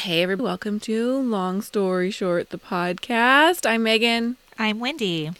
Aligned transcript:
Hey, 0.00 0.22
everybody. 0.22 0.46
Welcome 0.46 0.80
to 0.80 1.20
Long 1.20 1.60
Story 1.60 2.10
Short, 2.10 2.48
the 2.48 2.58
podcast. 2.58 3.68
I'm 3.68 3.82
Megan. 3.82 4.38
I'm 4.58 4.80
Wendy. 4.80 5.30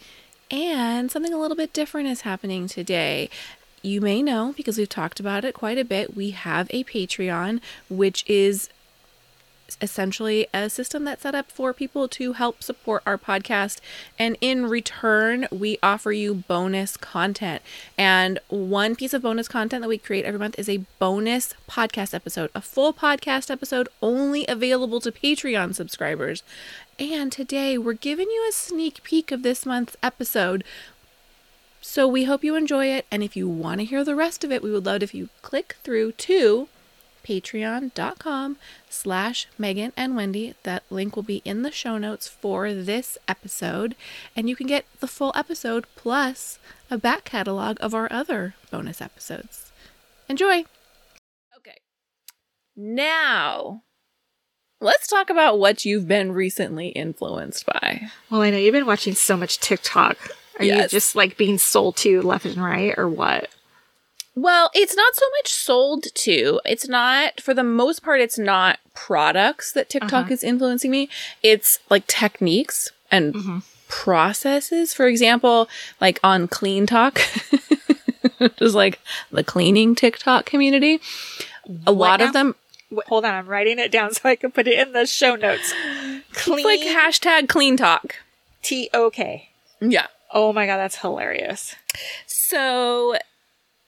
And 0.51 1.09
something 1.09 1.33
a 1.33 1.39
little 1.39 1.57
bit 1.57 1.73
different 1.73 2.09
is 2.09 2.21
happening 2.21 2.67
today. 2.67 3.31
You 3.81 4.01
may 4.01 4.21
know, 4.21 4.53
because 4.55 4.77
we've 4.77 4.87
talked 4.87 5.19
about 5.19 5.43
it 5.45 5.55
quite 5.55 5.79
a 5.79 5.83
bit, 5.83 6.15
we 6.15 6.29
have 6.29 6.67
a 6.69 6.83
Patreon, 6.83 7.59
which 7.89 8.23
is 8.27 8.69
essentially 9.81 10.47
a 10.53 10.69
system 10.69 11.03
that's 11.03 11.23
set 11.23 11.35
up 11.35 11.51
for 11.51 11.73
people 11.73 12.07
to 12.09 12.33
help 12.33 12.63
support 12.63 13.03
our 13.05 13.17
podcast. 13.17 13.79
And 14.17 14.37
in 14.41 14.65
return, 14.65 15.47
we 15.51 15.77
offer 15.83 16.11
you 16.11 16.33
bonus 16.33 16.97
content. 16.97 17.61
And 17.97 18.39
one 18.49 18.95
piece 18.95 19.13
of 19.13 19.21
bonus 19.21 19.47
content 19.47 19.81
that 19.81 19.87
we 19.87 19.97
create 19.97 20.25
every 20.25 20.39
month 20.39 20.57
is 20.57 20.69
a 20.69 20.85
bonus 20.99 21.53
podcast 21.69 22.13
episode, 22.13 22.49
a 22.55 22.61
full 22.61 22.93
podcast 22.93 23.49
episode 23.49 23.87
only 24.01 24.45
available 24.47 24.99
to 25.01 25.11
Patreon 25.11 25.75
subscribers. 25.75 26.43
And 26.99 27.31
today 27.31 27.77
we're 27.77 27.93
giving 27.93 28.27
you 28.27 28.45
a 28.47 28.51
sneak 28.51 29.03
peek 29.03 29.31
of 29.31 29.43
this 29.43 29.65
month's 29.65 29.97
episode. 30.03 30.63
So 31.81 32.07
we 32.07 32.25
hope 32.25 32.43
you 32.43 32.55
enjoy 32.55 32.87
it. 32.87 33.05
And 33.09 33.23
if 33.23 33.35
you 33.35 33.49
want 33.49 33.79
to 33.79 33.85
hear 33.85 34.03
the 34.03 34.15
rest 34.15 34.43
of 34.43 34.51
it, 34.51 34.61
we 34.61 34.71
would 34.71 34.85
love 34.85 35.01
if 35.01 35.15
you 35.15 35.29
click 35.41 35.77
through 35.83 36.11
to 36.13 36.67
patreon.com 37.23 38.57
slash 38.89 39.47
Megan 39.57 39.93
and 39.95 40.15
Wendy. 40.15 40.55
That 40.63 40.83
link 40.89 41.15
will 41.15 41.23
be 41.23 41.41
in 41.45 41.61
the 41.61 41.71
show 41.71 41.97
notes 41.97 42.27
for 42.27 42.73
this 42.73 43.17
episode. 43.27 43.95
And 44.35 44.49
you 44.49 44.55
can 44.55 44.67
get 44.67 44.85
the 44.99 45.07
full 45.07 45.31
episode 45.35 45.85
plus 45.95 46.59
a 46.89 46.97
back 46.97 47.23
catalog 47.23 47.77
of 47.79 47.93
our 47.93 48.07
other 48.11 48.55
bonus 48.69 49.01
episodes. 49.01 49.71
Enjoy! 50.27 50.65
Okay. 51.57 51.77
Now, 52.75 53.83
let's 54.79 55.07
talk 55.07 55.29
about 55.29 55.59
what 55.59 55.85
you've 55.85 56.07
been 56.07 56.31
recently 56.31 56.89
influenced 56.89 57.65
by. 57.65 58.09
Well, 58.29 58.41
I 58.41 58.49
know 58.49 58.57
you've 58.57 58.73
been 58.73 58.85
watching 58.85 59.13
so 59.13 59.37
much 59.37 59.59
TikTok. 59.59 60.17
Are 60.59 60.65
you 60.65 60.87
just 60.87 61.15
like 61.15 61.37
being 61.37 61.57
sold 61.57 61.97
to 61.97 62.21
left 62.21 62.45
and 62.45 62.63
right 62.63 62.93
or 62.97 63.07
what? 63.07 63.49
Well, 64.35 64.69
it's 64.73 64.95
not 64.95 65.13
so 65.15 65.25
much 65.41 65.51
sold 65.53 66.05
to. 66.13 66.61
It's 66.65 66.87
not, 66.87 67.41
for 67.41 67.53
the 67.53 67.63
most 67.63 68.01
part, 68.01 68.21
it's 68.21 68.39
not 68.39 68.79
products 68.93 69.71
that 69.73 69.89
TikTok 69.89 70.13
Uh-huh. 70.25 70.33
is 70.33 70.43
influencing 70.43 70.89
me. 70.89 71.09
It's 71.43 71.79
like 71.89 72.07
techniques 72.07 72.91
and 73.11 73.33
Mhm. 73.33 73.63
processes. 73.89 74.93
For 74.93 75.05
example, 75.07 75.67
like 75.99 76.19
on 76.23 76.47
CleanTok, 76.47 77.19
just 78.57 78.73
like 78.75 78.99
the 79.31 79.43
cleaning 79.43 79.95
TikTok 79.95 80.45
community. 80.45 81.01
A 81.85 81.91
What 81.91 81.97
lot 82.09 82.19
now? 82.21 82.27
of 82.27 82.33
them, 82.33 82.55
Wait, 82.89 83.07
hold 83.07 83.23
on, 83.25 83.33
I'm 83.33 83.47
writing 83.47 83.79
it 83.79 83.91
down 83.91 84.13
so 84.13 84.21
I 84.29 84.35
can 84.37 84.51
put 84.51 84.67
it 84.67 84.79
in 84.79 84.93
the 84.93 85.05
show 85.05 85.35
notes. 85.35 85.73
Clean 86.33 86.59
it's 86.59 86.65
like 86.65 86.79
hashtag 86.81 87.47
CleanTok. 87.47 88.11
T 88.61 88.89
O 88.93 89.09
K. 89.09 89.49
Yeah. 89.81 90.07
Oh 90.33 90.53
my 90.53 90.65
god, 90.65 90.77
that's 90.77 90.97
hilarious. 90.97 91.75
So, 92.27 93.17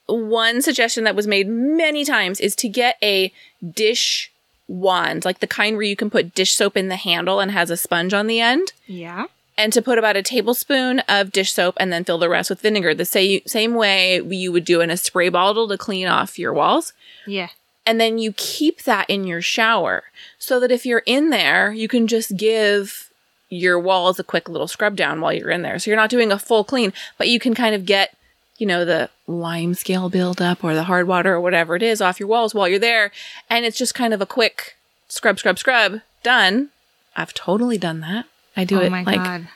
one 0.08 0.62
suggestion 0.62 1.04
that 1.06 1.16
was 1.16 1.28
made 1.28 1.48
many 1.48 2.04
times 2.06 2.40
is 2.40 2.56
to 2.58 2.70
get 2.70 2.98
a 3.02 3.32
dish 3.74 4.32
wand, 4.68 5.26
like 5.26 5.40
the 5.40 5.48
kind 5.48 5.76
where 5.76 5.86
you 5.86 5.96
can 5.96 6.10
put 6.10 6.34
dish 6.36 6.54
soap 6.56 6.76
in 6.78 6.88
the 6.90 6.96
handle 6.96 7.40
and 7.40 7.52
has 7.52 7.70
a 7.70 7.78
sponge 7.78 8.14
on 8.14 8.28
the 8.28 8.40
end, 8.40 8.74
Yeah. 8.88 9.26
and 9.58 9.72
to 9.74 9.82
put 9.82 9.98
about 9.98 10.16
a 10.18 10.24
tablespoon 10.24 11.00
of 11.02 11.32
dish 11.32 11.52
soap 11.54 11.76
and 11.80 11.92
then 11.92 12.04
fill 12.04 12.18
the 12.18 12.30
rest 12.30 12.50
with 12.50 12.62
vinegar, 12.62 12.94
the 12.96 13.06
sa- 13.06 13.46
same 13.46 13.76
way 13.76 14.22
you 14.22 14.52
would 14.52 14.66
do 14.66 14.82
in 14.82 14.90
a 14.90 14.98
spray 14.98 15.30
bottle 15.30 15.68
to 15.68 15.78
clean 15.78 16.08
off 16.08 16.40
your 16.40 16.54
walls. 16.54 16.94
Yeah. 17.28 17.50
And 17.86 18.00
then 18.00 18.18
you 18.18 18.34
keep 18.34 18.84
that 18.84 19.10
in 19.10 19.26
your 19.26 19.42
shower 19.42 20.04
so 20.40 20.60
that 20.62 20.72
if 20.72 20.86
you're 20.86 21.04
in 21.06 21.30
there, 21.30 21.74
you 21.74 21.88
can 21.90 22.08
just 22.08 22.38
give 22.38 23.10
your 23.50 23.78
walls 23.80 24.18
a 24.20 24.24
quick 24.24 24.48
little 24.50 24.68
scrub 24.70 24.96
down 24.96 25.20
while 25.22 25.34
you're 25.34 25.52
in 25.52 25.62
there. 25.62 25.78
So 25.78 25.92
you're 25.92 25.98
not 26.00 26.10
doing 26.10 26.32
a 26.32 26.40
full 26.40 26.64
clean, 26.64 26.94
but 27.18 27.28
you 27.28 27.40
can 27.40 27.54
kind 27.54 27.76
of 27.76 27.86
get, 27.86 28.16
you 28.64 28.68
know, 28.68 28.86
the 28.86 29.10
lime 29.28 29.74
scale 29.74 30.10
buildup 30.10 30.64
or 30.64 30.74
the 30.74 30.86
hard 30.86 31.06
water 31.06 31.34
or 31.34 31.42
whatever 31.42 31.76
it 31.76 31.84
is 31.84 32.00
off 32.00 32.18
your 32.18 32.30
walls 32.30 32.56
while 32.56 32.66
you're 32.66 32.80
there. 32.80 33.12
And 33.50 33.66
it's 33.66 33.78
just 33.78 33.94
kind 33.94 34.14
of 34.14 34.22
a 34.22 34.26
quick 34.26 34.78
scrub, 35.10 35.38
scrub, 35.38 35.60
scrub, 35.60 36.00
done. 36.24 36.70
I've 37.14 37.34
totally 37.34 37.78
done 37.78 38.00
that. 38.00 38.26
I 38.56 38.64
do 38.64 38.80
oh 38.80 38.84
it 38.84 38.90
my 38.90 39.04
like 39.04 39.18
god. 39.18 39.50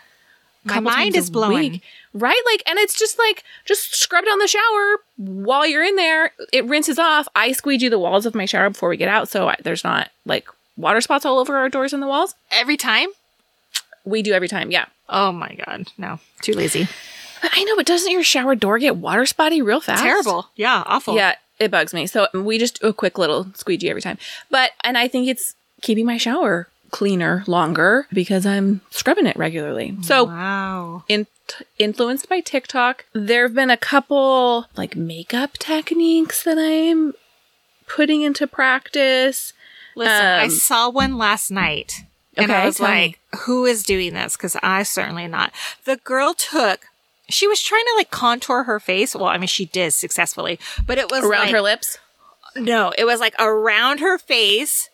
My 0.65 0.81
mind 0.81 1.15
is 1.15 1.29
blowing. 1.29 1.71
week. 1.71 1.83
Right? 2.13 2.41
Like, 2.51 2.63
and 2.67 2.77
it's 2.79 2.99
just 2.99 3.17
like, 3.17 3.45
just 3.63 3.95
scrub 3.95 4.25
down 4.25 4.39
the 4.39 4.47
shower 4.49 4.97
while 5.15 5.65
you're 5.65 5.85
in 5.85 5.95
there. 5.95 6.33
It 6.51 6.65
rinses 6.65 6.99
off. 6.99 7.29
I 7.33 7.53
squeegee 7.53 7.87
the 7.87 7.97
walls 7.97 8.25
of 8.25 8.35
my 8.35 8.43
shower 8.43 8.69
before 8.69 8.89
we 8.89 8.97
get 8.97 9.07
out 9.07 9.29
so 9.29 9.47
I, 9.47 9.55
there's 9.63 9.85
not 9.85 10.09
like 10.25 10.49
water 10.75 10.99
spots 10.99 11.25
all 11.25 11.39
over 11.39 11.55
our 11.55 11.69
doors 11.69 11.93
and 11.93 12.03
the 12.03 12.07
walls. 12.07 12.35
Every 12.51 12.75
time? 12.75 13.07
We 14.03 14.21
do 14.21 14.33
every 14.33 14.49
time, 14.49 14.69
yeah. 14.69 14.87
Oh 15.07 15.31
my 15.31 15.57
god. 15.65 15.87
No. 15.97 16.19
Too 16.41 16.51
lazy. 16.51 16.89
I 17.43 17.63
know, 17.63 17.75
but 17.75 17.85
doesn't 17.85 18.11
your 18.11 18.23
shower 18.23 18.55
door 18.55 18.79
get 18.79 18.97
water 18.97 19.25
spotty 19.25 19.61
real 19.61 19.81
fast? 19.81 20.03
Terrible. 20.03 20.49
Yeah, 20.55 20.83
awful. 20.85 21.15
Yeah, 21.15 21.35
it 21.59 21.71
bugs 21.71 21.93
me. 21.93 22.07
So 22.07 22.27
we 22.33 22.57
just 22.57 22.81
do 22.81 22.87
a 22.87 22.93
quick 22.93 23.17
little 23.17 23.47
squeegee 23.55 23.89
every 23.89 24.01
time. 24.01 24.17
But, 24.49 24.71
and 24.83 24.97
I 24.97 25.07
think 25.07 25.27
it's 25.27 25.55
keeping 25.81 26.05
my 26.05 26.17
shower 26.17 26.67
cleaner 26.91 27.43
longer 27.47 28.07
because 28.13 28.45
I'm 28.45 28.81
scrubbing 28.91 29.25
it 29.27 29.35
regularly. 29.37 29.95
So, 30.03 30.25
Wow. 30.25 31.03
in, 31.09 31.27
influenced 31.77 32.29
by 32.29 32.39
TikTok. 32.39 33.05
There 33.13 33.43
have 33.43 33.53
been 33.53 33.69
a 33.69 33.77
couple 33.77 34.67
like 34.77 34.95
makeup 34.95 35.53
techniques 35.57 36.43
that 36.43 36.57
I'm 36.57 37.13
putting 37.87 38.21
into 38.21 38.47
practice. 38.47 39.53
Listen, 39.95 40.13
I 40.25 40.43
Um, 40.45 40.49
saw 40.49 40.89
one 40.89 41.17
last 41.17 41.51
night. 41.51 42.03
And 42.35 42.51
Okay, 42.51 42.61
I 42.61 42.65
was 42.67 42.77
tell 42.77 42.87
me. 42.89 43.17
like, 43.33 43.41
who 43.41 43.65
is 43.65 43.81
doing 43.83 44.13
this? 44.13 44.37
Because 44.37 44.55
I 44.61 44.83
certainly 44.83 45.27
not. 45.27 45.51
The 45.85 45.95
girl 45.97 46.33
took, 46.35 46.85
she 47.29 47.47
was 47.47 47.61
trying 47.61 47.83
to 47.83 47.93
like 47.97 48.11
contour 48.11 48.63
her 48.63 48.79
face. 48.79 49.15
Well, 49.15 49.25
I 49.25 49.37
mean, 49.37 49.47
she 49.47 49.65
did 49.65 49.93
successfully, 49.93 50.59
but 50.85 50.97
it 50.97 51.11
was 51.11 51.23
Around 51.23 51.45
like, 51.45 51.51
her 51.51 51.61
lips. 51.61 51.97
No, 52.55 52.93
it 52.97 53.05
was 53.05 53.19
like 53.19 53.35
around 53.39 53.99
her 53.99 54.17
face 54.17 54.89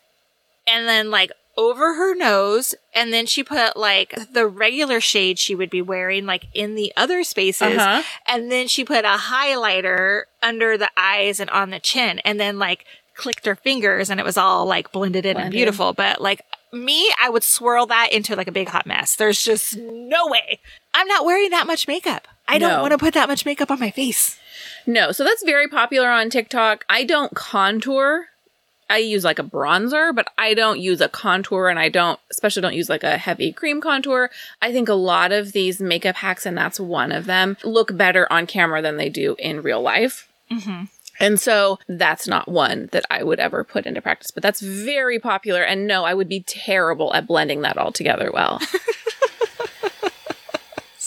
and 0.66 0.86
then 0.86 1.10
like 1.10 1.30
over 1.56 1.94
her 1.94 2.14
nose. 2.14 2.74
And 2.94 3.12
then 3.12 3.26
she 3.26 3.42
put 3.44 3.76
like 3.76 4.14
the 4.32 4.46
regular 4.46 5.00
shade 5.00 5.38
she 5.38 5.54
would 5.54 5.70
be 5.70 5.82
wearing 5.82 6.26
like 6.26 6.46
in 6.52 6.74
the 6.74 6.92
other 6.96 7.24
spaces. 7.24 7.78
Uh-huh. 7.78 8.02
And 8.26 8.50
then 8.50 8.68
she 8.68 8.84
put 8.84 9.04
a 9.04 9.16
highlighter 9.16 10.22
under 10.42 10.76
the 10.76 10.90
eyes 10.96 11.40
and 11.40 11.50
on 11.50 11.70
the 11.70 11.80
chin 11.80 12.18
and 12.20 12.38
then 12.40 12.58
like 12.58 12.84
clicked 13.14 13.46
her 13.46 13.54
fingers 13.54 14.10
and 14.10 14.18
it 14.18 14.26
was 14.26 14.36
all 14.36 14.66
like 14.66 14.92
blended 14.92 15.24
in 15.24 15.36
and 15.36 15.50
beautiful. 15.52 15.92
But 15.92 16.20
like 16.20 16.42
me, 16.72 17.10
I 17.22 17.30
would 17.30 17.44
swirl 17.44 17.86
that 17.86 18.12
into 18.12 18.34
like 18.34 18.48
a 18.48 18.52
big 18.52 18.68
hot 18.68 18.86
mess. 18.86 19.16
There's 19.16 19.42
just 19.42 19.76
no 19.76 20.26
way. 20.26 20.58
I'm 20.94 21.08
not 21.08 21.24
wearing 21.24 21.50
that 21.50 21.66
much 21.66 21.86
makeup. 21.88 22.28
I 22.48 22.58
don't 22.58 22.70
No. 22.70 22.80
want 22.82 22.92
to 22.92 22.98
put 22.98 23.14
that 23.14 23.28
much 23.28 23.44
makeup 23.44 23.70
on 23.70 23.80
my 23.80 23.90
face. 23.90 24.38
No, 24.86 25.12
so 25.12 25.24
that's 25.24 25.42
very 25.44 25.66
popular 25.68 26.08
on 26.08 26.30
TikTok. 26.30 26.84
I 26.88 27.04
don't 27.04 27.34
contour. 27.34 28.26
I 28.90 28.98
use 28.98 29.24
like 29.24 29.38
a 29.38 29.42
bronzer, 29.44 30.14
but 30.14 30.28
I 30.36 30.52
don't 30.52 30.78
use 30.78 31.00
a 31.00 31.08
contour 31.08 31.68
and 31.68 31.78
I 31.78 31.88
don't, 31.88 32.20
especially 32.30 32.60
don't 32.62 32.74
use 32.74 32.90
like 32.90 33.02
a 33.02 33.16
heavy 33.16 33.50
cream 33.50 33.80
contour. 33.80 34.30
I 34.60 34.72
think 34.72 34.88
a 34.90 34.94
lot 34.94 35.32
of 35.32 35.52
these 35.52 35.80
makeup 35.80 36.16
hacks, 36.16 36.44
and 36.44 36.56
that's 36.56 36.78
one 36.78 37.10
of 37.10 37.24
them, 37.24 37.56
look 37.64 37.96
better 37.96 38.30
on 38.30 38.46
camera 38.46 38.82
than 38.82 38.98
they 38.98 39.08
do 39.08 39.36
in 39.38 39.62
real 39.62 39.80
life. 39.80 40.28
Mm-hmm. 40.50 40.84
And 41.18 41.40
so 41.40 41.78
that's 41.88 42.28
not 42.28 42.46
one 42.48 42.88
that 42.92 43.04
I 43.08 43.22
would 43.22 43.40
ever 43.40 43.64
put 43.64 43.86
into 43.86 44.02
practice, 44.02 44.30
but 44.30 44.42
that's 44.42 44.60
very 44.60 45.18
popular. 45.18 45.62
And 45.62 45.86
no, 45.86 46.04
I 46.04 46.12
would 46.12 46.28
be 46.28 46.40
terrible 46.40 47.14
at 47.14 47.26
blending 47.26 47.62
that 47.62 47.78
all 47.78 47.90
together 47.92 48.30
well. 48.34 48.60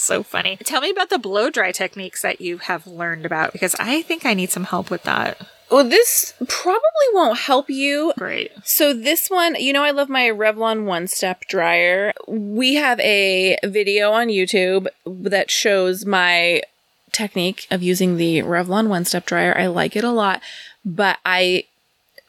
So 0.08 0.22
funny. 0.22 0.56
Tell 0.64 0.80
me 0.80 0.88
about 0.88 1.10
the 1.10 1.18
blow 1.18 1.50
dry 1.50 1.70
techniques 1.70 2.22
that 2.22 2.40
you 2.40 2.56
have 2.56 2.86
learned 2.86 3.26
about 3.26 3.52
because 3.52 3.74
I 3.78 4.00
think 4.00 4.24
I 4.24 4.32
need 4.32 4.50
some 4.50 4.64
help 4.64 4.88
with 4.88 5.02
that. 5.02 5.36
well, 5.70 5.86
this 5.86 6.32
probably 6.48 7.08
won't 7.12 7.40
help 7.40 7.68
you. 7.68 8.14
Great. 8.16 8.50
So 8.64 8.94
this 8.94 9.28
one, 9.28 9.56
you 9.56 9.70
know, 9.74 9.84
I 9.84 9.90
love 9.90 10.08
my 10.08 10.22
Revlon 10.30 10.84
One 10.86 11.08
Step 11.08 11.44
dryer. 11.46 12.14
We 12.26 12.76
have 12.76 12.98
a 13.00 13.58
video 13.64 14.12
on 14.12 14.28
YouTube 14.28 14.86
that 15.04 15.50
shows 15.50 16.06
my 16.06 16.62
technique 17.12 17.66
of 17.70 17.82
using 17.82 18.16
the 18.16 18.38
Revlon 18.38 18.88
One 18.88 19.04
Step 19.04 19.26
dryer. 19.26 19.54
I 19.58 19.66
like 19.66 19.94
it 19.94 20.04
a 20.04 20.10
lot, 20.10 20.40
but 20.86 21.18
I 21.26 21.64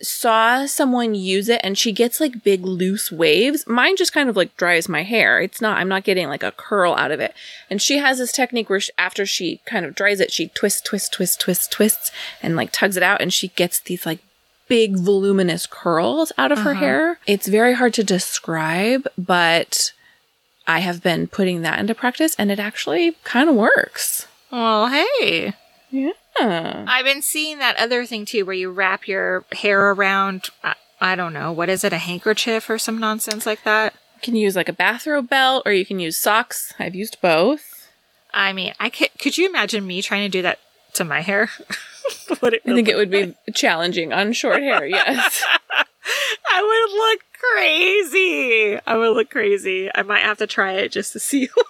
saw 0.01 0.65
someone 0.65 1.13
use 1.13 1.49
it 1.49 1.61
and 1.63 1.77
she 1.77 1.91
gets 1.91 2.19
like 2.19 2.43
big 2.43 2.65
loose 2.65 3.11
waves. 3.11 3.65
Mine 3.67 3.97
just 3.97 4.13
kind 4.13 4.29
of 4.29 4.37
like 4.37 4.55
dries 4.55 4.87
my 4.87 5.03
hair. 5.03 5.41
It's 5.41 5.61
not, 5.61 5.77
I'm 5.77 5.89
not 5.89 6.03
getting 6.03 6.27
like 6.27 6.43
a 6.43 6.53
curl 6.53 6.93
out 6.93 7.11
of 7.11 7.19
it. 7.19 7.33
And 7.69 7.81
she 7.81 7.97
has 7.97 8.17
this 8.17 8.31
technique 8.31 8.69
where 8.69 8.79
she, 8.79 8.91
after 8.97 9.25
she 9.25 9.61
kind 9.65 9.85
of 9.85 9.95
dries 9.95 10.19
it, 10.19 10.31
she 10.31 10.47
twists, 10.49 10.81
twists, 10.81 11.09
twists, 11.09 11.37
twists, 11.37 11.67
twists, 11.67 12.11
and 12.41 12.55
like 12.55 12.71
tugs 12.71 12.97
it 12.97 13.03
out 13.03 13.21
and 13.21 13.33
she 13.33 13.49
gets 13.49 13.79
these 13.79 14.05
like 14.05 14.19
big 14.67 14.97
voluminous 14.97 15.65
curls 15.65 16.31
out 16.37 16.51
of 16.51 16.59
her 16.59 16.71
uh-huh. 16.71 16.79
hair. 16.79 17.19
It's 17.27 17.47
very 17.47 17.73
hard 17.73 17.93
to 17.95 18.03
describe, 18.03 19.07
but 19.17 19.91
I 20.67 20.79
have 20.79 21.03
been 21.03 21.27
putting 21.27 21.63
that 21.63 21.79
into 21.79 21.95
practice 21.95 22.35
and 22.37 22.51
it 22.51 22.59
actually 22.59 23.17
kind 23.23 23.49
of 23.49 23.55
works. 23.55 24.27
Well, 24.51 24.87
hey. 24.87 25.53
Yeah. 25.91 26.11
I've 26.41 27.05
been 27.05 27.21
seeing 27.21 27.59
that 27.59 27.77
other 27.77 28.05
thing 28.05 28.25
too 28.25 28.45
where 28.45 28.55
you 28.55 28.71
wrap 28.71 29.07
your 29.07 29.45
hair 29.51 29.91
around 29.91 30.49
uh, 30.63 30.73
I 31.01 31.15
don't 31.15 31.33
know, 31.33 31.51
what 31.51 31.69
is 31.69 31.83
it, 31.83 31.93
a 31.93 31.97
handkerchief 31.97 32.69
or 32.69 32.77
some 32.77 32.99
nonsense 32.99 33.45
like 33.45 33.63
that? 33.63 33.93
You 34.15 34.21
can 34.21 34.35
use 34.35 34.55
like 34.55 34.69
a 34.69 34.73
bathrobe 34.73 35.29
belt 35.29 35.63
or 35.65 35.71
you 35.71 35.85
can 35.85 35.99
use 35.99 36.17
socks. 36.17 36.73
I've 36.77 36.95
used 36.95 37.21
both. 37.21 37.89
I 38.33 38.53
mean, 38.53 38.73
I 38.79 38.89
could, 38.89 39.09
could 39.19 39.37
you 39.37 39.47
imagine 39.47 39.87
me 39.87 40.01
trying 40.01 40.29
to 40.29 40.37
do 40.37 40.41
that 40.41 40.59
to 40.93 41.05
my 41.05 41.21
hair? 41.21 41.49
I 42.29 42.59
think 42.65 42.87
it 42.87 42.97
would 42.97 43.11
be 43.11 43.35
challenging 43.53 44.11
on 44.11 44.33
short 44.33 44.61
hair, 44.61 44.85
yes. 44.85 45.43
I 46.51 46.61
would 46.61 46.97
look 46.97 47.21
crazy. 47.39 48.79
I 48.85 48.97
would 48.97 49.11
look 49.11 49.29
crazy. 49.29 49.89
I 49.93 50.01
might 50.03 50.23
have 50.23 50.39
to 50.39 50.47
try 50.47 50.73
it 50.73 50.91
just 50.91 51.13
to 51.13 51.19
see 51.19 51.47
what 51.53 51.65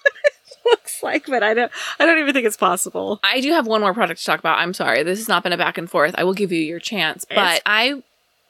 like, 1.03 1.25
but 1.27 1.43
I 1.43 1.53
don't 1.53 1.71
I 1.99 2.05
don't 2.05 2.19
even 2.19 2.33
think 2.33 2.45
it's 2.45 2.57
possible. 2.57 3.19
I 3.23 3.41
do 3.41 3.51
have 3.51 3.67
one 3.67 3.81
more 3.81 3.93
product 3.93 4.19
to 4.19 4.25
talk 4.25 4.39
about. 4.39 4.59
I'm 4.59 4.73
sorry. 4.73 5.03
This 5.03 5.19
has 5.19 5.27
not 5.27 5.43
been 5.43 5.53
a 5.53 5.57
back 5.57 5.77
and 5.77 5.89
forth. 5.89 6.15
I 6.17 6.23
will 6.23 6.33
give 6.33 6.51
you 6.51 6.61
your 6.61 6.79
chance. 6.79 7.25
But 7.25 7.37
It's- 7.37 7.61
I 7.65 8.03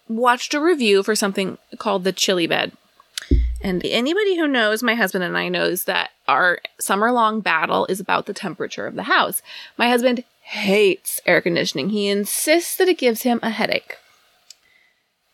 watched 0.08 0.54
a 0.54 0.60
review 0.60 1.04
for 1.04 1.16
something 1.16 1.58
called 1.78 2.04
the 2.04 2.12
chili 2.12 2.48
bed. 2.48 2.72
And 3.62 3.86
anybody 3.86 4.38
who 4.38 4.48
knows 4.48 4.82
my 4.82 4.96
husband 4.96 5.24
and 5.24 5.38
I 5.38 5.50
knows 5.50 5.84
that 5.84 6.12
our 6.28 6.60
summer 6.80 7.12
long 7.12 7.42
battle 7.42 7.86
is 7.88 8.00
about 8.00 8.26
the 8.26 8.34
temperature 8.34 8.88
of 8.88 8.96
the 8.96 9.04
house. 9.04 9.42
My 9.78 9.90
husband 9.90 10.24
hates 10.44 11.20
air 11.26 11.42
conditioning. 11.42 11.90
He 11.90 12.08
insists 12.08 12.78
that 12.78 12.88
it 12.88 12.98
gives 12.98 13.24
him 13.24 13.40
a 13.44 13.50
headache. 13.50 13.98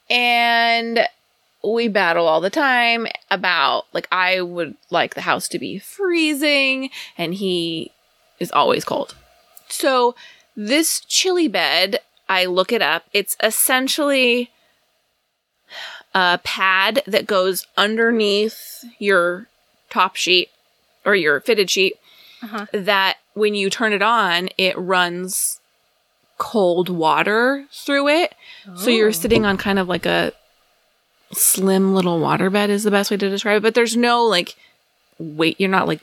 And 0.10 1.08
we 1.74 1.88
battle 1.88 2.28
all 2.28 2.42
the 2.42 2.50
time 2.50 3.08
about 3.32 3.86
like 3.94 4.08
I 4.12 4.42
would 4.42 4.76
like 4.90 5.16
the 5.16 5.22
house 5.22 5.48
to 5.50 5.60
be 5.60 5.80
freezing 5.80 6.90
and 7.18 7.34
he 7.34 7.92
is 8.40 8.52
always 8.52 8.84
cold. 8.86 9.16
So 9.68 10.16
this 10.56 11.00
chili 11.02 11.48
bed, 11.48 12.00
I 12.30 12.46
look 12.46 12.72
it 12.72 12.82
up. 12.82 13.06
It's 13.14 13.36
essentially 13.42 14.52
a 16.14 16.40
pad 16.44 17.02
that 17.08 17.28
goes 17.28 17.66
underneath 17.78 18.86
your 19.00 19.48
top 19.90 20.16
sheet 20.16 20.50
or 21.06 21.16
your 21.16 21.40
fitted 21.42 21.70
sheet 21.70 21.96
Uh-huh. 22.44 22.66
that 22.72 23.18
when 23.34 23.56
you 23.56 23.70
turn 23.70 23.92
it 23.94 24.02
on, 24.02 24.50
it 24.58 24.78
runs 24.78 25.60
cold 26.38 26.90
water 26.90 27.66
through 27.72 28.08
it. 28.10 28.34
So 28.76 28.90
you're 28.90 29.10
Oh. 29.10 29.12
sitting 29.12 29.46
on 29.46 29.58
kind 29.58 29.80
of 29.80 29.88
like 29.88 30.06
a 30.06 30.34
slim 31.36 31.94
little 31.94 32.20
waterbed 32.20 32.70
is 32.70 32.84
the 32.84 32.92
best 32.92 33.12
way 33.12 33.18
to 33.18 33.30
describe 33.30 33.58
it. 33.58 33.64
But 33.64 33.74
there's 33.76 33.96
no 33.98 34.24
like 34.26 34.56
weight. 35.20 35.60
You're 35.60 35.70
not 35.70 35.88
like 35.88 36.02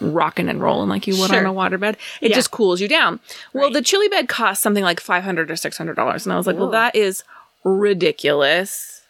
rocking 0.00 0.48
and 0.48 0.60
rolling 0.60 0.88
like 0.88 1.06
you 1.06 1.16
would 1.18 1.30
Sure. 1.30 1.38
on 1.38 1.46
a 1.46 1.52
waterbed. 1.52 1.94
It 2.20 2.30
Yeah. 2.30 2.36
just 2.36 2.50
cools 2.50 2.80
you 2.80 2.88
down. 2.88 3.20
Well, 3.52 3.64
Right. 3.64 3.72
the 3.72 3.82
chili 3.82 4.08
bed 4.08 4.28
costs 4.28 4.62
something 4.62 4.82
like 4.84 4.98
five 5.00 5.22
hundred 5.24 5.50
or 5.50 5.56
six 5.56 5.78
hundred 5.78 5.94
dollars, 5.94 6.26
and 6.26 6.32
I 6.32 6.36
was 6.36 6.46
like, 6.46 6.56
well, 6.56 6.70
that 6.70 6.96
is 6.96 7.22
ridiculous. 7.64 9.02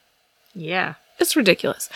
Yeah. 0.55 0.95
It's 1.19 1.37
ridiculous. 1.37 1.89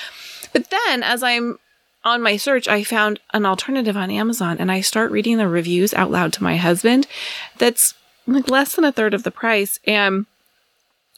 But 0.53 0.71
then 0.71 1.03
as 1.03 1.23
I'm 1.23 1.59
on 2.05 2.23
my 2.23 2.37
search, 2.37 2.69
I 2.69 2.85
found 2.85 3.19
an 3.33 3.47
alternative 3.47 3.97
on 3.97 4.11
Amazon 4.11 4.57
and 4.61 4.71
I 4.71 4.81
start 4.83 5.11
reading 5.11 5.39
the 5.39 5.49
reviews 5.49 5.95
out 5.95 6.11
loud 6.11 6.33
to 6.35 6.43
my 6.43 6.57
husband 6.57 7.07
that's 7.59 7.95
like 8.27 8.49
less 8.51 8.75
than 8.75 8.85
a 8.85 8.93
third 8.93 9.15
of 9.15 9.23
the 9.23 9.31
price. 9.31 9.81
And 9.87 10.27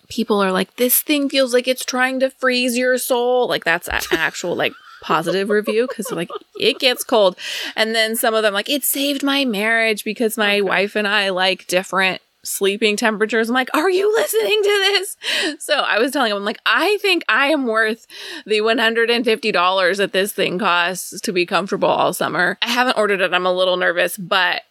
people 0.09 0.43
are 0.43 0.53
like, 0.53 0.77
this 0.77 1.01
thing 1.01 1.29
feels 1.29 1.53
like 1.53 1.69
it's 1.69 1.85
trying 1.85 2.21
to 2.21 2.31
freeze 2.31 2.77
your 2.77 2.99
soul. 2.99 3.49
Like 3.49 3.65
that's 3.65 3.89
an 3.89 4.01
actual 4.13 4.55
like 4.55 4.73
positive 5.03 5.51
review 5.51 5.87
because 5.87 6.11
like 6.11 6.31
it 6.59 6.79
gets 6.79 7.05
cold. 7.05 7.37
And 7.75 7.95
then 7.95 8.17
some 8.17 8.35
of 8.35 8.43
them 8.43 8.55
like, 8.55 8.69
it 8.69 8.85
saved 8.85 9.23
my 9.23 9.45
marriage 9.45 10.05
because 10.05 10.37
my 10.37 10.61
wife 10.61 10.97
and 10.97 11.07
I 11.07 11.31
like 11.31 11.67
different 11.67 12.21
sleeping 12.43 12.97
temperatures. 12.97 13.49
I'm 13.49 13.55
like, 13.55 13.75
are 13.75 13.91
you 13.91 14.13
listening 14.15 14.63
to 14.63 14.69
this? 14.69 15.17
So 15.59 15.75
I 15.75 15.99
was 15.99 16.13
telling 16.13 16.31
him, 16.31 16.39
I'm 16.39 16.45
like, 16.45 16.61
I 16.65 16.99
think 17.03 17.25
I 17.29 17.49
am 17.49 17.67
worth 17.67 18.07
the 18.47 18.61
$150 18.61 19.97
that 19.97 20.13
this 20.13 20.33
thing 20.33 20.59
costs 20.59 21.21
to 21.21 21.33
be 21.33 21.45
comfortable 21.45 21.89
all 21.89 22.13
summer. 22.13 22.57
I 22.63 22.69
haven't 22.69 22.97
ordered 22.97 23.21
it. 23.21 23.35
I'm 23.35 23.47
a 23.47 23.53
little 23.53 23.77
nervous, 23.77 24.17
but 24.17 24.63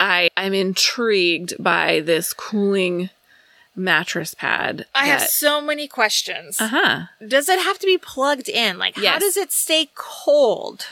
I 0.00 0.30
I'm 0.36 0.54
intrigued 0.54 1.54
by 1.62 2.00
this 2.00 2.32
cooling 2.32 3.10
mattress 3.74 4.34
pad. 4.34 4.86
I 4.94 5.06
have 5.06 5.22
so 5.22 5.60
many 5.60 5.88
questions. 5.88 6.60
Uh 6.60 6.68
huh. 6.68 7.00
Does 7.26 7.48
it 7.48 7.58
have 7.58 7.78
to 7.78 7.86
be 7.86 7.98
plugged 7.98 8.48
in? 8.48 8.78
Like 8.78 8.96
how 8.96 9.02
Yes. 9.02 9.20
does 9.22 9.36
it 9.36 9.52
stay 9.52 9.88
cold? 9.94 10.86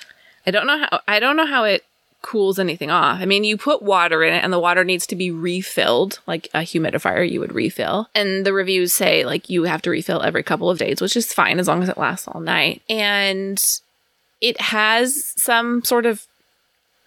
I 0.46 0.50
don't 0.50 0.66
know 0.66 0.78
how 0.78 1.00
I 1.06 1.20
don't 1.20 1.36
know 1.36 1.46
how 1.46 1.64
it 1.64 1.84
cools 2.22 2.58
anything 2.58 2.90
off. 2.90 3.18
I 3.20 3.24
mean, 3.24 3.44
you 3.44 3.56
put 3.56 3.82
water 3.82 4.22
in 4.22 4.34
it 4.34 4.44
and 4.44 4.52
the 4.52 4.58
water 4.58 4.84
needs 4.84 5.06
to 5.06 5.16
be 5.16 5.30
refilled 5.30 6.18
like 6.26 6.48
a 6.52 6.58
humidifier 6.58 7.28
you 7.30 7.40
would 7.40 7.54
refill. 7.54 8.08
And 8.14 8.44
the 8.44 8.52
reviews 8.52 8.92
say 8.92 9.24
like 9.24 9.48
you 9.48 9.64
have 9.64 9.82
to 9.82 9.90
refill 9.90 10.22
every 10.22 10.42
couple 10.42 10.68
of 10.70 10.78
days, 10.78 11.00
which 11.00 11.16
is 11.16 11.32
fine 11.32 11.58
as 11.58 11.66
long 11.68 11.82
as 11.82 11.88
it 11.88 11.96
lasts 11.98 12.28
all 12.28 12.40
night. 12.40 12.82
And 12.90 13.62
it 14.40 14.60
has 14.60 15.32
some 15.36 15.82
sort 15.84 16.06
of 16.06 16.26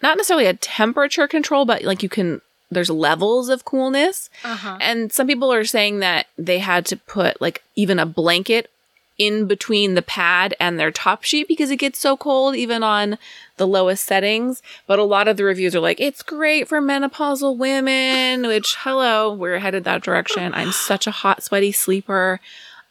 not 0.02 0.16
necessarily 0.16 0.46
a 0.46 0.54
temperature 0.54 1.26
control, 1.28 1.64
but 1.64 1.82
like 1.82 2.02
you 2.02 2.08
can 2.08 2.40
there's 2.70 2.90
levels 2.90 3.48
of 3.48 3.64
coolness. 3.64 4.30
Uh-huh. 4.42 4.78
And 4.80 5.12
some 5.12 5.26
people 5.26 5.52
are 5.52 5.64
saying 5.64 6.00
that 6.00 6.26
they 6.36 6.58
had 6.58 6.86
to 6.86 6.96
put 6.96 7.40
like 7.40 7.62
even 7.76 7.98
a 7.98 8.06
blanket 8.06 8.70
in 9.16 9.46
between 9.46 9.94
the 9.94 10.02
pad 10.02 10.54
and 10.58 10.78
their 10.78 10.90
top 10.90 11.22
sheet 11.22 11.46
because 11.46 11.70
it 11.70 11.76
gets 11.76 12.00
so 12.00 12.16
cold 12.16 12.56
even 12.56 12.82
on 12.82 13.16
the 13.56 13.66
lowest 13.66 14.04
settings. 14.04 14.62
But 14.86 14.98
a 14.98 15.04
lot 15.04 15.28
of 15.28 15.36
the 15.36 15.44
reviews 15.44 15.74
are 15.74 15.80
like, 15.80 16.00
it's 16.00 16.22
great 16.22 16.66
for 16.66 16.80
menopausal 16.80 17.56
women, 17.56 18.46
which 18.46 18.74
hello, 18.80 19.32
we're 19.32 19.60
headed 19.60 19.84
that 19.84 20.02
direction. 20.02 20.52
I'm 20.54 20.72
such 20.72 21.06
a 21.06 21.12
hot, 21.12 21.42
sweaty 21.42 21.72
sleeper. 21.72 22.40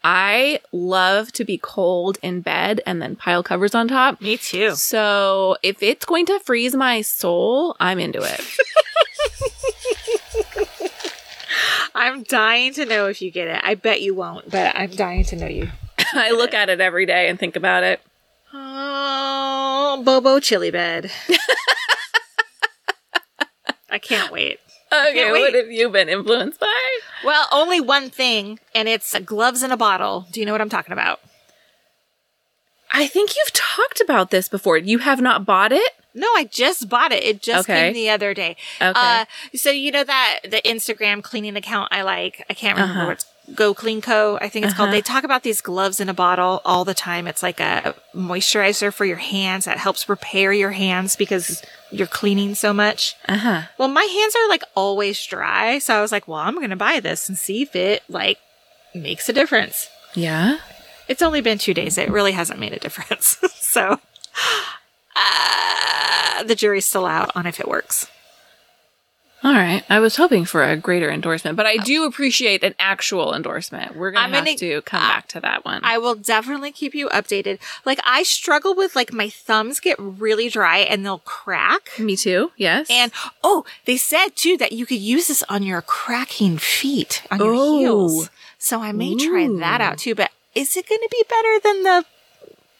I 0.06 0.60
love 0.70 1.32
to 1.32 1.44
be 1.44 1.56
cold 1.56 2.18
in 2.22 2.42
bed 2.42 2.82
and 2.86 3.00
then 3.00 3.16
pile 3.16 3.42
covers 3.42 3.74
on 3.74 3.88
top. 3.88 4.20
Me 4.20 4.36
too. 4.36 4.74
So 4.74 5.56
if 5.62 5.82
it's 5.82 6.04
going 6.04 6.26
to 6.26 6.38
freeze 6.40 6.74
my 6.74 7.00
soul, 7.00 7.74
I'm 7.80 7.98
into 7.98 8.20
it. 8.22 8.40
I'm 11.94 12.24
dying 12.24 12.72
to 12.74 12.84
know 12.84 13.06
if 13.06 13.22
you 13.22 13.30
get 13.30 13.48
it. 13.48 13.60
I 13.62 13.74
bet 13.76 14.02
you 14.02 14.14
won't, 14.14 14.50
but 14.50 14.74
I'm 14.76 14.90
dying 14.90 15.24
to 15.24 15.36
know 15.36 15.46
you. 15.46 15.68
I 16.12 16.32
look 16.32 16.52
at 16.52 16.68
it 16.68 16.80
every 16.80 17.06
day 17.06 17.28
and 17.28 17.38
think 17.38 17.54
about 17.56 17.84
it. 17.84 18.00
Oh, 18.52 20.02
Bobo 20.04 20.40
chili 20.40 20.70
bed. 20.70 21.10
I 23.90 23.98
can't 23.98 24.32
wait. 24.32 24.58
Okay, 24.92 25.12
Can't 25.14 25.30
what 25.30 25.54
have 25.54 25.70
you 25.70 25.88
been 25.88 26.08
influenced 26.08 26.60
by? 26.60 26.98
Well, 27.24 27.46
only 27.52 27.80
one 27.80 28.10
thing, 28.10 28.58
and 28.74 28.88
it's 28.88 29.18
gloves 29.20 29.62
in 29.62 29.72
a 29.72 29.76
bottle. 29.76 30.26
Do 30.30 30.40
you 30.40 30.46
know 30.46 30.52
what 30.52 30.60
I'm 30.60 30.68
talking 30.68 30.92
about? 30.92 31.20
I 32.92 33.06
think 33.06 33.34
you've 33.36 33.52
talked 33.52 34.00
about 34.00 34.30
this 34.30 34.48
before. 34.48 34.78
You 34.78 34.98
have 34.98 35.20
not 35.20 35.44
bought 35.44 35.72
it? 35.72 35.92
No, 36.14 36.26
I 36.36 36.44
just 36.44 36.88
bought 36.88 37.10
it. 37.12 37.24
It 37.24 37.42
just 37.42 37.68
Okay. 37.68 37.86
came 37.86 37.92
the 37.94 38.08
other 38.10 38.34
day. 38.34 38.56
Okay. 38.80 38.92
Uh, 38.94 39.24
so 39.54 39.70
you 39.70 39.90
know 39.90 40.04
that 40.04 40.40
the 40.44 40.62
Instagram 40.64 41.22
cleaning 41.22 41.56
account 41.56 41.88
I 41.90 42.02
like. 42.02 42.44
I 42.48 42.54
can't 42.54 42.76
remember 42.76 42.94
Uh-huh. 43.00 43.06
what 43.08 43.12
it's 43.14 43.26
Go 43.54 43.74
Clean 43.74 44.00
Co. 44.00 44.38
I 44.40 44.48
think 44.48 44.64
it's 44.64 44.74
called. 44.74 44.88
Uh-huh. 44.88 44.96
They 44.96 45.02
talk 45.02 45.22
about 45.24 45.42
these 45.42 45.60
gloves 45.60 46.00
in 46.00 46.08
a 46.08 46.14
bottle 46.14 46.62
all 46.64 46.84
the 46.84 46.94
time. 46.94 47.26
It's 47.26 47.42
like 47.42 47.60
a 47.60 47.94
moisturizer 48.14 48.90
for 48.94 49.04
your 49.04 49.18
hands 49.18 49.66
that 49.66 49.76
helps 49.76 50.08
repair 50.08 50.52
your 50.52 50.70
hands 50.70 51.14
because 51.16 51.62
you're 51.90 52.06
cleaning 52.06 52.54
so 52.54 52.72
much. 52.72 53.16
Uh 53.28 53.36
huh. 53.36 53.62
Well, 53.76 53.88
my 53.88 54.04
hands 54.04 54.34
are 54.36 54.48
like 54.48 54.62
always 54.74 55.22
dry, 55.26 55.78
so 55.78 55.94
I 55.96 56.00
was 56.00 56.10
like, 56.12 56.26
well, 56.26 56.38
I'm 56.38 56.58
gonna 56.58 56.74
buy 56.76 57.00
this 57.00 57.28
and 57.28 57.36
see 57.36 57.60
if 57.62 57.76
it 57.76 58.02
like 58.08 58.38
makes 58.94 59.28
a 59.28 59.32
difference. 59.34 59.88
Yeah. 60.14 60.58
It's 61.06 61.20
only 61.20 61.42
been 61.42 61.58
two 61.58 61.74
days. 61.74 61.98
It 61.98 62.08
really 62.10 62.32
hasn't 62.32 62.58
made 62.60 62.72
a 62.72 62.78
difference. 62.78 63.36
so, 63.56 64.00
uh, 65.16 65.74
the 66.42 66.54
jury's 66.54 66.86
still 66.86 67.06
out 67.06 67.30
on 67.34 67.46
if 67.46 67.60
it 67.60 67.68
works. 67.68 68.08
All 69.42 69.52
right. 69.52 69.84
I 69.90 69.98
was 70.00 70.16
hoping 70.16 70.46
for 70.46 70.64
a 70.64 70.74
greater 70.74 71.10
endorsement, 71.10 71.54
but 71.54 71.66
I 71.66 71.76
do 71.76 72.06
appreciate 72.06 72.64
an 72.64 72.74
actual 72.78 73.34
endorsement. 73.34 73.94
We're 73.94 74.10
gonna 74.10 74.34
I'm 74.38 74.46
have 74.46 74.56
to 74.56 74.80
come 74.80 75.02
uh, 75.02 75.06
back 75.08 75.28
to 75.28 75.40
that 75.40 75.66
one. 75.66 75.80
I 75.84 75.98
will 75.98 76.14
definitely 76.14 76.72
keep 76.72 76.94
you 76.94 77.10
updated. 77.10 77.58
Like, 77.84 78.00
I 78.04 78.22
struggle 78.22 78.74
with 78.74 78.96
like 78.96 79.12
my 79.12 79.28
thumbs 79.28 79.80
get 79.80 79.96
really 79.98 80.48
dry 80.48 80.78
and 80.78 81.04
they'll 81.04 81.18
crack. 81.18 81.90
Me 81.98 82.16
too. 82.16 82.52
Yes. 82.56 82.86
And 82.88 83.12
oh, 83.42 83.66
they 83.84 83.98
said 83.98 84.30
too 84.30 84.56
that 84.56 84.72
you 84.72 84.86
could 84.86 84.96
use 85.00 85.26
this 85.28 85.42
on 85.50 85.62
your 85.62 85.82
cracking 85.82 86.56
feet, 86.56 87.22
on 87.30 87.38
your 87.38 87.52
Oh. 87.54 87.78
heels. 87.78 88.30
So 88.58 88.80
I 88.80 88.92
may 88.92 89.14
try 89.14 89.46
that 89.58 89.82
out 89.82 89.98
too. 89.98 90.14
But 90.14 90.30
is 90.54 90.74
it 90.74 90.88
going 90.88 91.02
to 91.02 91.08
be 91.10 91.22
better 91.28 91.60
than 91.62 91.82
the 91.82 92.04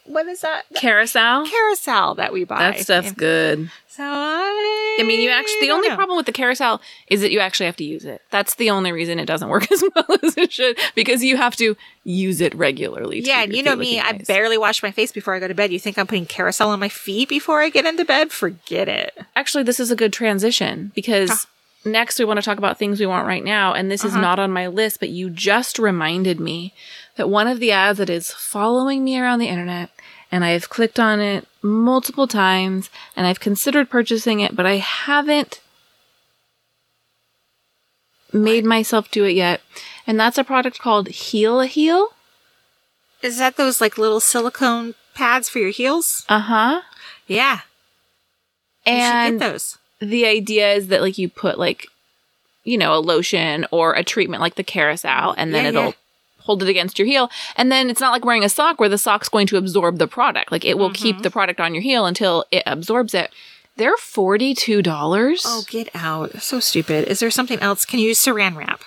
what 0.06 0.26
is 0.26 0.40
that 0.42 0.64
Kerasal. 0.74 1.46
Kerasal 1.46 2.16
that 2.16 2.32
we 2.32 2.44
buy? 2.44 2.58
That 2.58 2.80
stuff's 2.80 3.12
good. 3.12 3.70
So 3.88 4.02
I, 4.04 4.96
I 5.00 5.02
mean, 5.04 5.20
you 5.20 5.30
actually, 5.30 5.60
the 5.60 5.70
only 5.70 5.88
know. 5.88 5.94
problem 5.96 6.16
with 6.16 6.26
the 6.26 6.32
Kerasal 6.32 6.80
is 7.08 7.20
that 7.20 7.30
you 7.30 7.38
actually 7.38 7.66
have 7.66 7.76
to 7.76 7.84
use 7.84 8.04
it. 8.04 8.20
That's 8.30 8.56
the 8.56 8.70
only 8.70 8.90
reason 8.90 9.18
it 9.18 9.26
doesn't 9.26 9.48
work 9.54 9.70
as 9.70 9.82
well 9.94 10.18
as 10.22 10.36
it 10.36 10.52
should 10.52 10.78
because 10.94 11.22
you 11.22 11.36
have 11.36 11.54
to 11.56 11.76
use 12.02 12.40
it 12.40 12.54
regularly. 12.54 13.20
Yeah, 13.20 13.42
and 13.44 13.54
you 13.54 13.62
know 13.62 13.76
me, 13.76 13.96
looking 14.02 14.20
I 14.20 14.24
barely 14.24 14.58
wash 14.58 14.82
my 14.82 14.90
face 14.90 15.12
before 15.12 15.34
I 15.34 15.38
go 15.38 15.48
to 15.48 15.54
bed. 15.54 15.72
You 15.72 15.78
think 15.78 15.96
I'm 15.96 16.06
putting 16.06 16.26
Kerasal 16.26 16.66
on 16.66 16.80
my 16.80 16.88
feet 16.88 17.28
before 17.28 17.60
I 17.62 17.68
get 17.68 17.86
into 17.86 18.04
bed? 18.04 18.32
Forget 18.32 18.88
it. 18.88 19.16
Actually, 19.36 19.62
this 19.64 19.78
is 19.78 19.90
a 19.90 19.96
good 19.96 20.12
transition 20.12 20.90
because 20.94 21.46
next 21.84 22.18
we 22.18 22.24
want 22.24 22.38
to 22.38 22.42
talk 22.42 22.58
about 22.58 22.78
things 22.78 22.98
we 22.98 23.06
want 23.06 23.26
right 23.26 23.44
now. 23.44 23.74
And 23.74 23.90
this 23.90 24.04
is 24.04 24.12
Uh-huh. 24.12 24.20
not 24.20 24.38
on 24.40 24.50
my 24.50 24.66
list, 24.66 24.98
but 25.00 25.10
you 25.10 25.30
just 25.30 25.78
reminded 25.78 26.40
me 26.40 26.72
that 27.16 27.28
one 27.28 27.46
of 27.46 27.60
the 27.60 27.70
ads 27.72 27.98
that 27.98 28.10
is 28.10 28.30
following 28.30 29.04
me 29.04 29.18
around 29.18 29.38
the 29.38 29.48
internet, 29.48 29.90
and 30.32 30.44
I've 30.44 30.68
clicked 30.68 30.98
on 30.98 31.20
it 31.20 31.46
multiple 31.62 32.26
times, 32.26 32.90
and 33.16 33.26
I've 33.26 33.40
considered 33.40 33.88
purchasing 33.90 34.40
it, 34.40 34.56
but 34.56 34.66
I 34.66 34.76
haven't 34.76 35.60
made 38.32 38.64
myself 38.64 39.10
do 39.10 39.24
it 39.24 39.34
yet. 39.34 39.60
And 40.06 40.18
that's 40.18 40.38
a 40.38 40.44
product 40.44 40.78
called 40.80 41.08
Heal 41.08 41.60
a 41.60 41.66
Heel. 41.66 42.08
Is 43.22 43.38
that 43.38 43.56
those 43.56 43.80
like 43.80 43.96
little 43.96 44.20
silicone 44.20 44.94
pads 45.14 45.48
for 45.48 45.58
your 45.58 45.70
heels? 45.70 46.24
Uh 46.28 46.40
huh. 46.40 46.80
Yeah. 47.26 47.60
you 48.86 48.92
And 48.92 49.38
get 49.38 49.50
those. 49.52 49.78
the 50.00 50.26
idea 50.26 50.72
is 50.74 50.88
that 50.88 51.00
like 51.00 51.16
you 51.16 51.28
put 51.28 51.58
like 51.58 51.86
you 52.64 52.76
know 52.76 52.94
a 52.94 52.98
lotion 53.00 53.66
or 53.70 53.94
a 53.94 54.02
treatment 54.04 54.42
like 54.42 54.56
the 54.56 54.64
Kerasal 54.64 55.34
and 55.38 55.54
then 55.54 55.62
Yeah, 55.64 55.68
it'll 55.70 55.84
yeah. 55.86 55.92
Hold 56.44 56.62
it 56.62 56.68
against 56.68 56.98
your 56.98 57.06
heel 57.06 57.30
and 57.56 57.70
then 57.72 57.90
it's 57.90 58.00
not 58.00 58.12
like 58.12 58.24
wearing 58.24 58.44
a 58.44 58.48
sock 58.48 58.78
where 58.80 58.88
the 58.88 58.96
sock's 58.98 59.28
going 59.28 59.46
to 59.46 59.56
absorb 59.56 59.98
the 59.98 60.06
product 60.08 60.50
like 60.52 60.64
it 60.64 60.78
will 60.78 60.88
Mm-hmm. 60.90 61.02
keep 61.02 61.22
the 61.22 61.30
product 61.30 61.60
on 61.60 61.74
your 61.74 61.82
heel 61.82 62.06
until 62.06 62.44
it 62.50 62.62
absorbs 62.66 63.12
it 63.14 63.30
they're 63.76 63.96
$42 63.96 65.40
Oh, 65.44 65.64
get 65.68 65.88
out. 65.94 66.40
So 66.40 66.60
stupid. 66.60 67.08
Is 67.08 67.18
there 67.18 67.30
something 67.30 67.58
else? 67.58 67.84
Can 67.84 67.98
you 67.98 68.08
use 68.08 68.24
saran 68.24 68.56
wrap? 68.56 68.82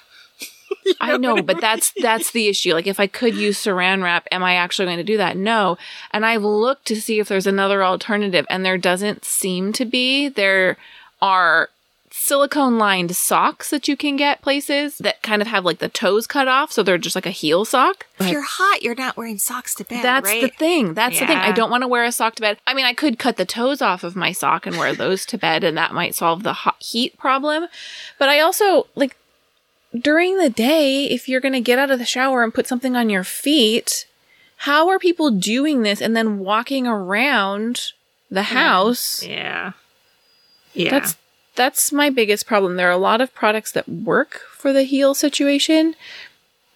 I 1.01 1.17
know, 1.17 1.41
but 1.41 1.59
that's 1.59 1.91
that's 2.01 2.31
the 2.31 2.47
issue. 2.47 2.73
Like 2.73 2.87
if 2.87 2.97
I 2.99 3.07
could 3.07 3.35
use 3.35 3.57
saran 3.61 4.01
wrap, 4.01 4.27
am 4.31 4.43
I 4.43 4.55
actually 4.55 4.85
going 4.85 4.97
to 4.97 5.03
do 5.03 5.17
that? 5.17 5.35
No. 5.35 5.77
And 6.11 6.25
I've 6.25 6.43
looked 6.43 6.85
to 6.87 7.01
see 7.01 7.19
if 7.19 7.27
there's 7.27 7.47
another 7.47 7.83
alternative 7.83 8.45
and 8.49 8.65
there 8.65 8.77
doesn't 8.77 9.25
seem 9.25 9.73
to 9.73 9.83
be. 9.83 10.29
There 10.29 10.77
are 11.21 11.69
silicone 12.17 12.77
lined 12.77 13.15
socks 13.15 13.69
that 13.69 13.87
you 13.87 13.95
can 13.95 14.15
get 14.15 14.41
places 14.41 14.97
that 14.97 15.21
kind 15.21 15.41
of 15.41 15.47
have 15.47 15.63
like 15.63 15.79
the 15.79 15.87
toes 15.87 16.25
cut 16.27 16.47
off 16.47 16.71
so 16.71 16.83
they're 16.83 16.97
just 16.97 17.15
like 17.15 17.25
a 17.25 17.31
heel 17.31 17.63
sock. 17.63 18.07
If 18.19 18.29
you're 18.29 18.45
hot, 18.45 18.81
you're 18.81 18.95
not 18.95 19.15
wearing 19.15 19.37
socks 19.37 19.75
to 19.75 19.83
bed, 19.83 20.03
That's 20.03 20.25
right? 20.25 20.41
the 20.41 20.49
thing. 20.49 20.93
That's 20.93 21.19
the 21.19 21.27
thing. 21.27 21.37
I 21.37 21.51
don't 21.51 21.69
want 21.69 21.83
to 21.83 21.87
wear 21.87 22.03
a 22.03 22.11
sock 22.11 22.35
to 22.35 22.41
bed. 22.41 22.57
I 22.65 22.73
mean, 22.73 22.85
I 22.85 22.93
could 22.93 23.19
cut 23.19 23.37
the 23.37 23.45
toes 23.45 23.81
off 23.81 24.03
of 24.03 24.15
my 24.15 24.31
sock 24.31 24.65
and 24.65 24.77
wear 24.77 24.93
those 24.93 25.25
to 25.27 25.37
bed, 25.37 25.63
and 25.63 25.77
that 25.77 25.93
might 25.93 26.15
solve 26.15 26.43
the 26.43 26.53
hot 26.53 26.77
heat 26.79 27.17
problem. 27.17 27.67
But 28.17 28.29
I 28.29 28.39
also 28.39 28.87
like 28.95 29.15
during 29.97 30.37
the 30.37 30.49
day, 30.49 31.05
if 31.05 31.29
you're 31.29 31.41
going 31.41 31.53
to 31.53 31.61
get 31.61 31.79
out 31.79 31.91
of 31.91 31.99
the 31.99 32.05
shower 32.05 32.43
and 32.43 32.53
put 32.53 32.67
something 32.67 32.95
on 32.95 33.09
your 33.09 33.23
feet, 33.23 34.05
how 34.57 34.89
are 34.89 34.99
people 34.99 35.31
doing 35.31 35.83
this 35.83 36.01
and 36.01 36.15
then 36.15 36.39
walking 36.39 36.87
around 36.87 37.91
the 38.29 38.41
mm, 38.41 38.43
house? 38.43 39.23
yeah. 39.23 39.73
Yeah. 40.73 40.91
That's 40.91 41.15
that's 41.57 41.91
my 41.91 42.09
biggest 42.09 42.45
problem. 42.47 42.77
There 42.77 42.87
are 42.87 42.91
a 42.91 42.97
lot 42.97 43.19
of 43.19 43.33
products 43.35 43.73
that 43.73 43.89
work 43.89 44.39
for 44.53 44.71
the 44.71 44.83
heel 44.83 45.13
situation, 45.13 45.95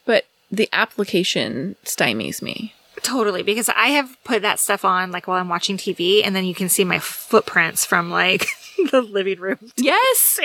but 0.05 0.25
the 0.51 0.67
application 0.73 1.77
stymies 1.85 2.41
me. 2.41 2.73
Totally, 3.03 3.41
because 3.41 3.67
I 3.69 3.87
have 3.87 4.15
put 4.25 4.43
that 4.43 4.59
stuff 4.59 4.85
on 4.85 5.11
like 5.11 5.25
while 5.27 5.39
I'm 5.39 5.49
watching 5.49 5.75
TV, 5.77 6.21
and 6.23 6.35
then 6.35 6.45
you 6.45 6.53
can 6.53 6.69
see 6.69 6.83
my 6.83 6.99
footprints 6.99 7.83
from 7.85 8.11
like 8.11 8.45
the 8.91 9.01
living 9.01 9.39
room 9.39 9.57
Yes. 9.77 10.39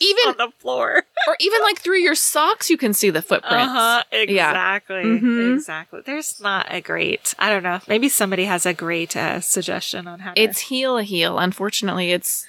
Even- 0.00 0.28
on 0.28 0.34
the 0.38 0.50
floor. 0.58 1.04
or 1.28 1.36
even 1.38 1.60
like 1.62 1.78
through 1.78 1.98
your 1.98 2.16
socks 2.16 2.70
you 2.70 2.76
can 2.76 2.92
see 2.92 3.10
the 3.10 3.22
footprints. 3.22 3.72
Uh-huh, 3.72 4.02
Yeah. 4.10 4.18
exactly, 4.18 5.04
Mhm. 5.04 5.54
exactly. 5.54 6.00
There's 6.04 6.40
not 6.40 6.66
a 6.70 6.80
great. 6.80 7.34
I 7.38 7.50
don't 7.50 7.62
know. 7.62 7.78
Maybe 7.86 8.08
somebody 8.08 8.46
has 8.46 8.66
a 8.66 8.74
great 8.74 9.16
uh, 9.16 9.38
suggestion 9.40 10.08
on 10.08 10.20
how. 10.20 10.32
To, 10.32 10.40
It's 10.42 10.58
heel 10.60 10.98
a 10.98 11.04
heel. 11.04 11.38
Unfortunately, 11.38 12.10
it's 12.10 12.46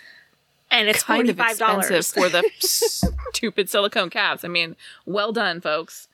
and 0.74 0.90
it's 0.90 1.04
kind 1.04 1.20
forty 1.20 1.30
of 1.30 1.38
five 1.38 1.52
expensive 1.52 1.90
dollars 1.90 2.12
for 2.12 2.30
the 2.30 2.44
stupid 3.34 3.70
silicone 3.70 4.10
caps. 4.10 4.44
I 4.44 4.48
mean, 4.48 4.76
well 5.06 5.32
done, 5.32 5.62
folks. 5.62 6.08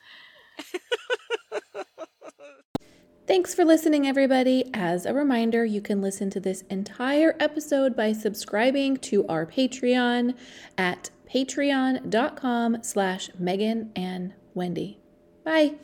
Thanks 3.26 3.54
for 3.54 3.64
listening, 3.64 4.08
everybody. 4.08 4.68
As 4.74 5.06
a 5.06 5.14
reminder, 5.14 5.64
you 5.64 5.80
can 5.80 6.02
listen 6.02 6.30
to 6.30 6.40
this 6.40 6.62
entire 6.62 7.36
episode 7.38 7.96
by 7.96 8.12
subscribing 8.12 8.96
to 8.98 9.24
our 9.28 9.46
Patreon 9.46 10.34
at 10.76 11.10
patreon.com 11.32 12.82
slash 12.82 13.30
Megan 13.38 13.92
and 13.94 14.34
Wendy. 14.54 14.98
Bye. 15.44 15.74